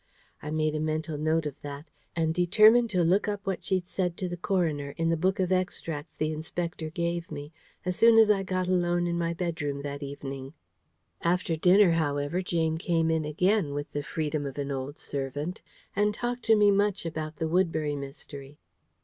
[0.41, 4.17] I made a mental note of that, and determined to look up what she'd said
[4.17, 7.53] to the coroner, in the book of extracts the Inspector gave me,
[7.85, 10.55] as soon as I got alone in my bedroom that evening.
[11.21, 15.61] After dinner, however, Jane came in again, with the freedom of an old servant,
[15.95, 18.57] and talked to me much about the Woodbury Mystery.